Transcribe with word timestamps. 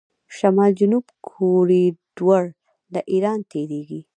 شمال 0.35 0.71
جنوب 0.79 1.05
کوریډور 1.27 2.43
له 2.93 3.01
ایران 3.13 3.39
تیریږي. 3.51 4.01